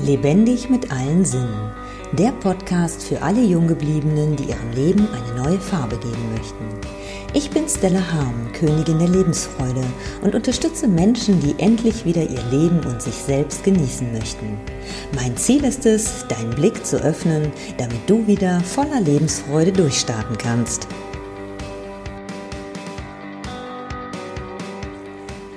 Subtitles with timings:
[0.00, 1.70] Lebendig mit allen Sinnen.
[2.12, 6.64] Der Podcast für alle Junggebliebenen, die ihrem Leben eine neue Farbe geben möchten.
[7.34, 9.84] Ich bin Stella Harm, Königin der Lebensfreude
[10.22, 14.58] und unterstütze Menschen, die endlich wieder ihr Leben und sich selbst genießen möchten.
[15.14, 20.88] Mein Ziel ist es, deinen Blick zu öffnen, damit du wieder voller Lebensfreude durchstarten kannst.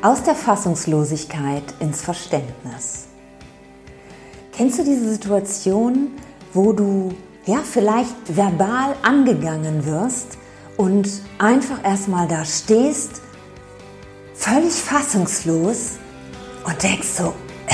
[0.02, 3.05] Aus der Fassungslosigkeit ins Verständnis.
[4.58, 6.12] Kennst du diese Situation,
[6.54, 7.13] wo du
[7.46, 10.38] ja vielleicht verbal angegangen wirst
[10.77, 11.09] und
[11.40, 13.22] einfach erstmal da stehst,
[14.34, 15.98] völlig fassungslos
[16.63, 17.34] und denkst so,
[17.68, 17.73] äh,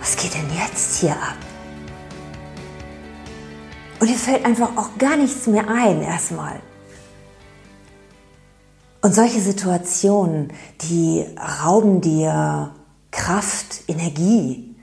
[0.00, 1.36] was geht denn jetzt hier ab?
[4.00, 6.58] Und dir fällt einfach auch gar nichts mehr ein erstmal.
[9.00, 11.24] Und solche Situationen, die
[11.64, 12.74] rauben dir
[13.12, 14.73] Kraft, Energie,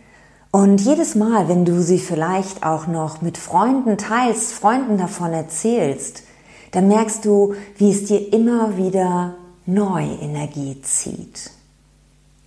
[0.51, 6.23] und jedes Mal, wenn du sie vielleicht auch noch mit Freunden teilst, Freunden davon erzählst,
[6.71, 9.35] dann merkst du, wie es dir immer wieder
[9.65, 11.51] neu Energie zieht.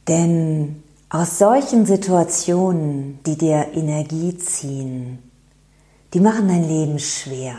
[0.06, 5.19] Denn aus solchen Situationen, die dir Energie ziehen,
[6.12, 7.56] die machen dein Leben schwer.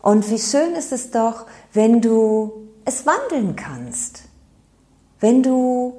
[0.00, 2.52] Und wie schön ist es doch, wenn du
[2.84, 4.22] es wandeln kannst,
[5.20, 5.94] wenn du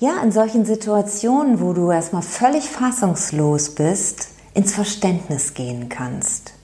[0.00, 6.54] ja, in solchen Situationen, wo du erstmal völlig fassungslos bist, ins Verständnis gehen kannst.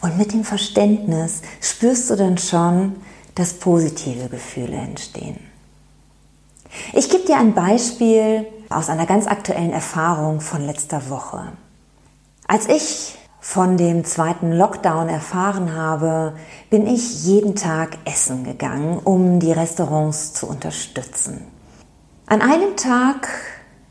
[0.00, 2.96] Und mit dem Verständnis spürst du dann schon,
[3.34, 5.40] dass positive Gefühle entstehen.
[6.92, 11.52] Ich gebe dir ein Beispiel aus einer ganz aktuellen Erfahrung von letzter Woche.
[12.46, 16.34] Als ich von dem zweiten Lockdown erfahren habe,
[16.70, 21.51] bin ich jeden Tag essen gegangen, um die Restaurants zu unterstützen.
[22.32, 23.28] An einem Tag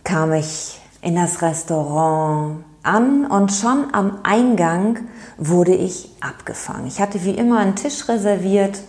[0.03, 4.97] kam ich in das Restaurant an und schon am Eingang
[5.37, 6.87] wurde ich abgefangen.
[6.87, 8.81] Ich hatte wie immer einen Tisch reserviert.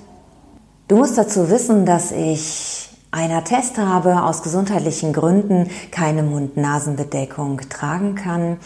[0.89, 8.15] Du musst dazu wissen, dass ich einen Attest habe, aus gesundheitlichen Gründen keine Mund-Nasen-Bedeckung tragen
[8.15, 8.57] kann.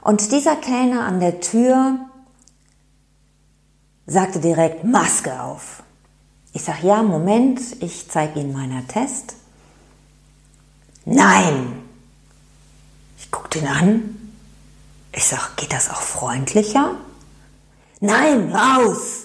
[0.00, 1.98] Und dieser Kellner an der Tür
[4.06, 5.82] sagte direkt Maske auf.
[6.52, 9.34] Ich sage, ja, Moment, ich zeige Ihnen meinen Attest.
[11.04, 11.82] Nein!
[13.18, 14.32] Ich guck den an.
[15.12, 16.96] Ich sag, geht das auch freundlicher?
[18.00, 19.24] Nein, raus!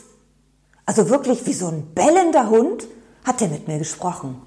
[0.86, 2.88] Also wirklich wie so ein bellender Hund
[3.24, 4.42] hat er mit mir gesprochen.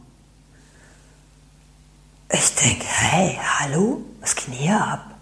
[2.33, 5.13] Ich denke, hey, hallo, was geht hier ab?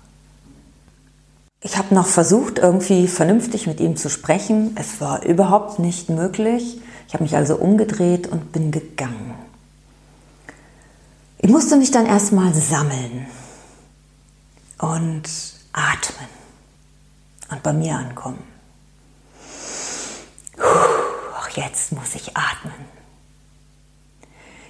[1.62, 4.74] Ich habe noch versucht, irgendwie vernünftig mit ihm zu sprechen.
[4.76, 6.80] Es war überhaupt nicht möglich.
[7.06, 9.34] Ich habe mich also umgedreht und bin gegangen.
[11.42, 13.26] Ich musste mich dann erstmal sammeln
[14.78, 15.22] und
[15.72, 16.28] atmen
[17.50, 18.42] und bei mir ankommen.
[20.58, 22.74] Auch jetzt muss ich atmen.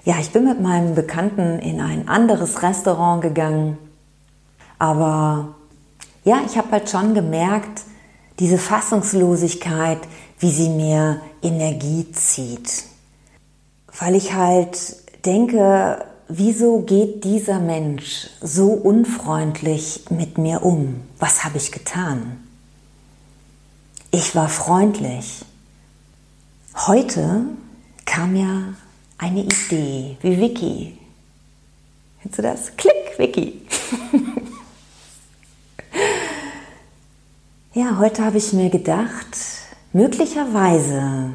[0.05, 3.77] Ja, ich bin mit meinem Bekannten in ein anderes Restaurant gegangen,
[4.79, 5.57] aber
[6.25, 7.83] ja, ich habe halt schon gemerkt,
[8.39, 9.99] diese Fassungslosigkeit,
[10.39, 12.85] wie sie mir Energie zieht.
[13.99, 21.03] Weil ich halt denke, wieso geht dieser Mensch so unfreundlich mit mir um?
[21.19, 22.39] Was habe ich getan?
[24.11, 25.45] Ich war freundlich.
[26.87, 27.43] Heute
[28.07, 28.75] kam ja
[29.19, 30.99] eine Idee, wie Vicky.
[32.23, 32.77] Kennst du das?
[32.77, 33.63] Klick, Vicky.
[37.75, 39.37] ja, heute habe ich mir gedacht,
[39.93, 41.35] möglicherweise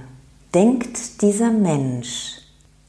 [0.53, 2.39] denkt dieser Mensch,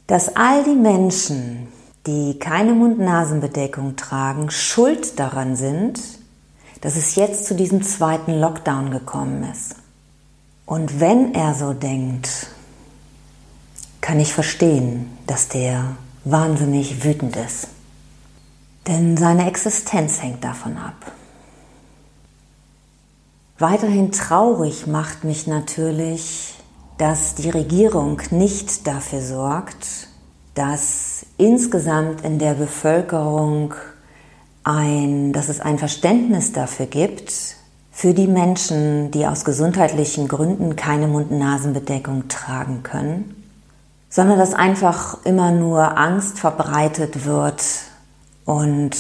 [0.07, 1.69] dass all die Menschen,
[2.07, 6.01] die keine Mund-Nasen-Bedeckung tragen, schuld daran sind,
[6.81, 9.77] dass es jetzt zu diesem zweiten Lockdown gekommen ist.
[10.67, 12.49] Und wenn er so denkt,
[14.01, 17.69] kann ich verstehen, dass der wahnsinnig wütend ist.
[18.87, 21.13] Denn seine Existenz hängt davon ab.
[23.59, 26.55] Weiterhin traurig macht mich natürlich,
[26.99, 30.09] dass die Regierung nicht dafür sorgt,
[30.57, 33.75] dass insgesamt in der Bevölkerung
[34.65, 37.33] ein, dass es ein Verständnis dafür gibt,
[37.93, 43.45] für die Menschen, die aus gesundheitlichen Gründen keine Mund-Nasen-Bedeckung tragen können,
[44.09, 47.63] sondern dass einfach immer nur Angst verbreitet wird
[48.47, 48.97] und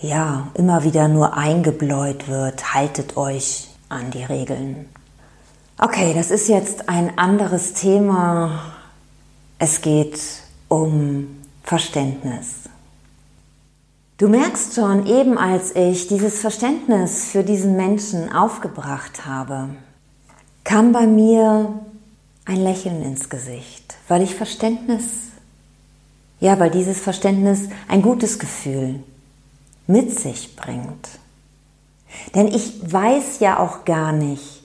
[0.00, 4.88] ja, immer wieder nur eingebläut wird, haltet euch an die Regeln.
[5.76, 8.62] Okay, das ist jetzt ein anderes Thema.
[9.58, 10.20] Es geht
[10.68, 12.68] um Verständnis.
[14.18, 19.68] Du merkst schon, eben als ich dieses Verständnis für diesen Menschen aufgebracht habe,
[20.64, 21.72] kam bei mir
[22.44, 25.04] ein Lächeln ins Gesicht, weil ich Verständnis,
[26.40, 29.00] ja, weil dieses Verständnis ein gutes Gefühl
[29.86, 31.08] mit sich bringt.
[32.34, 34.57] Denn ich weiß ja auch gar nicht,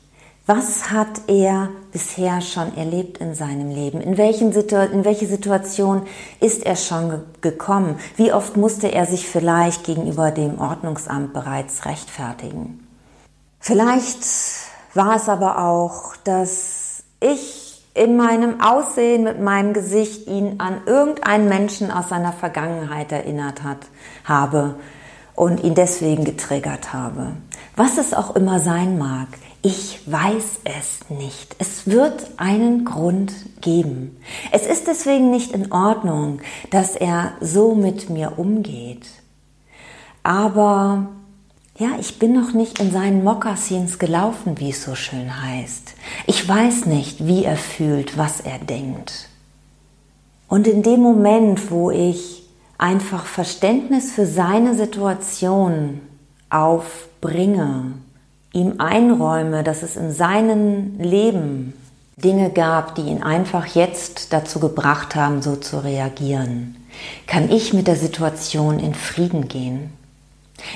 [0.46, 4.02] was hat er bisher schon erlebt in seinem Leben?
[4.02, 4.16] In,
[4.52, 6.06] Situ in welche Situation
[6.42, 7.98] ist er schon ge gekommen?
[8.18, 12.86] Wie oft musste er sich vielleicht gegenüber dem Ordnungsamt bereits rechtfertigen?
[13.60, 14.20] Vielleicht
[14.94, 21.48] war es aber auch, dass ich in meinem Aussehen mit meinem Gesicht ihn an irgendeinen
[21.48, 23.78] Menschen aus seiner Vergangenheit erinnert hat,
[24.26, 24.76] habe
[25.36, 27.34] und ihn deswegen getriggert habe.
[27.76, 29.28] Was es auch immer sein mag,
[29.66, 31.56] ich weiß es nicht.
[31.58, 33.32] Es wird einen Grund
[33.62, 34.18] geben.
[34.52, 39.08] Es ist deswegen nicht in Ordnung, dass er so mit mir umgeht.
[40.22, 41.08] Aber
[41.78, 45.94] ja, ich bin noch nicht in seinen Mokassins gelaufen, wie es so schön heißt.
[46.28, 49.30] Ich weiß nicht, wie er fühlt, was er denkt.
[50.50, 52.44] Und in dem Moment, wo ich
[52.78, 56.02] einfach Verständnis für seine Situation
[56.50, 57.94] aufbringe,
[58.54, 61.74] ihm einräume, dass es in seinem Leben
[62.16, 66.76] Dinge gab, die ihn einfach jetzt dazu gebracht haben, so zu reagieren,
[67.26, 69.92] kann ich mit der Situation in Frieden gehen.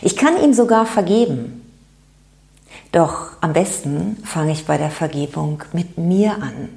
[0.01, 1.63] Ich kann ihm sogar vergeben.
[2.91, 6.69] Doch am besten fange ich bei der Vergebung mit mir an.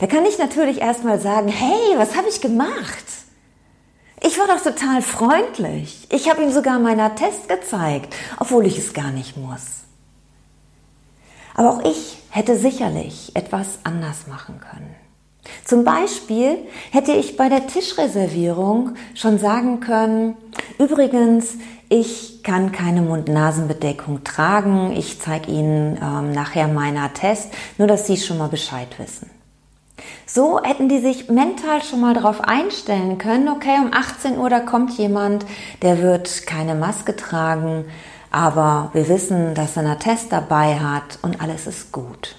[0.00, 3.04] Da kann ich natürlich erstmal sagen, hey, was habe ich gemacht?
[4.22, 6.08] Ich war doch total freundlich.
[6.10, 9.77] Ich habe ihm sogar meinen Attest gezeigt, obwohl ich es gar nicht muss.
[11.58, 14.94] Aber auch ich hätte sicherlich etwas anders machen können.
[15.64, 16.56] Zum Beispiel
[16.92, 20.36] hätte ich bei der Tischreservierung schon sagen können,
[20.78, 21.54] übrigens,
[21.88, 28.18] ich kann keine Mund-Nasen-Bedeckung tragen, ich zeige Ihnen ähm, nachher meinen Attest, nur dass Sie
[28.18, 29.28] schon mal Bescheid wissen.
[30.26, 34.60] So hätten die sich mental schon mal darauf einstellen können, okay, um 18 Uhr da
[34.60, 35.44] kommt jemand,
[35.82, 37.86] der wird keine Maske tragen,
[38.30, 42.36] aber wir wissen, dass er einen Test dabei hat und alles ist gut.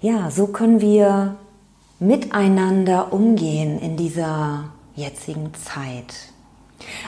[0.00, 1.36] Ja, so können wir
[1.98, 4.64] miteinander umgehen in dieser
[4.94, 6.32] jetzigen Zeit.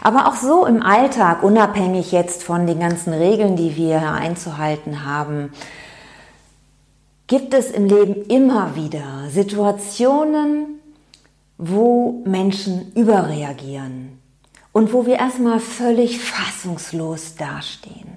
[0.02, 5.52] Aber auch so im Alltag, unabhängig jetzt von den ganzen Regeln, die wir einzuhalten haben,
[7.26, 10.80] gibt es im Leben immer wieder Situationen,
[11.58, 14.17] wo Menschen überreagieren,
[14.78, 18.16] und wo wir erstmal völlig fassungslos dastehen.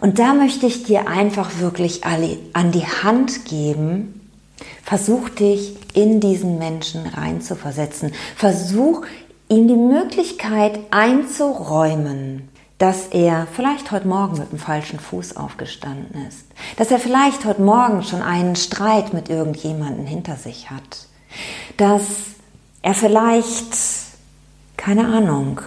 [0.00, 4.30] Und da möchte ich dir einfach wirklich an die Hand geben,
[4.82, 8.12] versuch dich in diesen Menschen reinzuversetzen.
[8.34, 9.02] Versuch
[9.50, 12.48] ihm die Möglichkeit einzuräumen,
[12.78, 16.46] dass er vielleicht heute Morgen mit dem falschen Fuß aufgestanden ist,
[16.78, 21.08] dass er vielleicht heute Morgen schon einen Streit mit irgendjemandem hinter sich hat,
[21.76, 22.06] dass
[22.80, 24.05] er vielleicht
[24.86, 25.60] keine Ahnung,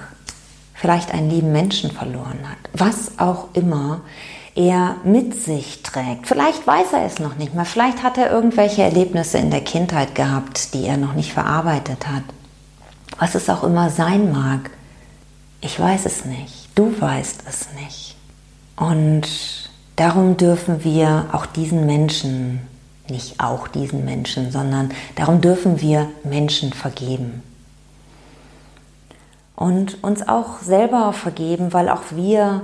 [0.73, 3.99] vielleicht einen lieben Menschen verloren hat, was auch immer
[4.55, 6.25] er mit sich trägt.
[6.25, 10.15] Vielleicht weiß er es noch nicht mal, vielleicht hat er irgendwelche Erlebnisse in der Kindheit
[10.15, 12.23] gehabt, die er noch nicht verarbeitet hat.
[13.17, 14.69] Was es auch immer sein mag,
[15.59, 18.15] ich weiß es nicht, du weißt es nicht.
[18.77, 19.27] Und
[19.97, 22.61] darum dürfen wir auch diesen Menschen,
[23.09, 27.43] nicht auch diesen Menschen, sondern darum dürfen wir Menschen vergeben
[29.59, 32.61] und uns auch selber vergeben, weil auch wir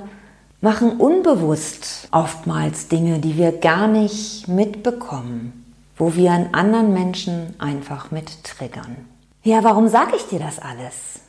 [0.62, 8.12] machen unbewusst oftmals Dinge, die wir gar nicht mitbekommen, wo wir einen anderen Menschen einfach
[8.12, 8.96] mit triggern.
[9.44, 11.20] Ja, warum sage ich dir das alles?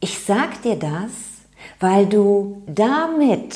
[0.00, 1.12] Ich sag dir das,
[1.78, 3.54] weil du damit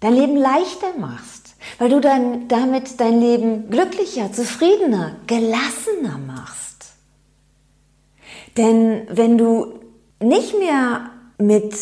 [0.00, 6.94] dein Leben leichter machst, weil du dann damit dein Leben glücklicher, zufriedener, gelassener machst.
[8.56, 9.81] Denn wenn du
[10.22, 11.74] nicht mehr mit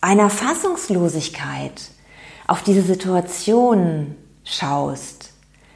[0.00, 1.90] einer Fassungslosigkeit
[2.46, 4.14] auf diese Situation
[4.44, 5.32] schaust,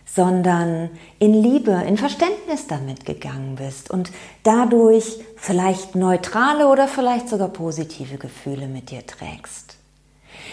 [0.06, 4.10] sondern in Liebe, in Verständnis damit gegangen bist und
[4.42, 9.76] dadurch vielleicht neutrale oder vielleicht sogar positive Gefühle mit dir trägst.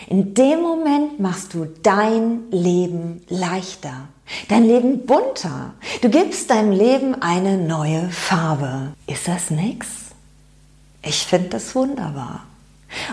[0.08, 4.08] In dem Moment machst du dein Leben leichter,
[4.48, 5.74] dein Leben bunter.
[6.02, 8.94] Du gibst deinem Leben eine neue Farbe.
[9.08, 10.07] Ist das nix?
[11.02, 12.44] Ich finde das wunderbar.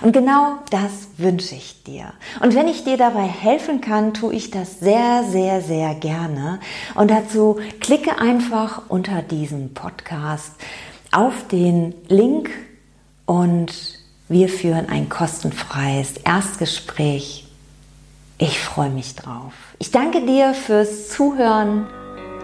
[0.02, 2.12] Und genau das wünsche ich dir.
[2.40, 6.60] Und wenn ich dir dabei helfen kann, tue ich das sehr, sehr, sehr gerne.
[6.94, 10.52] Und dazu klicke einfach unter diesem Podcast
[11.10, 12.50] auf den Link
[13.26, 13.72] und
[14.28, 17.46] wir führen ein kostenfreies Erstgespräch.
[18.38, 19.52] Ich freue mich drauf.
[19.78, 21.86] Ich danke dir fürs Zuhören.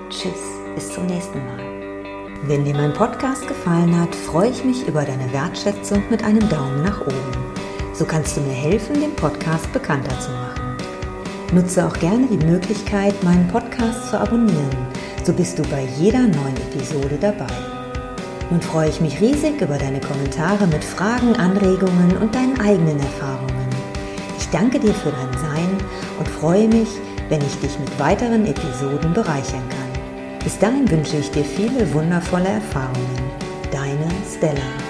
[0.08, 0.40] Tschüss,
[0.74, 1.69] bis zum nächsten Mal.
[2.42, 6.82] Wenn dir mein Podcast gefallen hat, freue ich mich über deine Wertschätzung mit einem Daumen
[6.82, 7.52] nach oben.
[7.92, 10.76] So kannst du mir helfen, den Podcast bekannter zu machen.
[11.52, 14.86] Nutze auch gerne die Möglichkeit, meinen Podcast zu abonnieren.
[15.22, 17.52] So bist du bei jeder neuen Episode dabei.
[18.50, 23.68] Nun freue ich mich riesig über deine Kommentare mit Fragen, Anregungen und deinen eigenen Erfahrungen.
[24.38, 25.68] Ich danke dir für dein Sein
[26.18, 26.88] und freue mich,
[27.28, 29.79] wenn ich dich mit weiteren Episoden bereichern kann.
[30.42, 33.30] Bis dahin wünsche ich dir viele wundervolle Erfahrungen.
[33.70, 34.89] Deine Stella.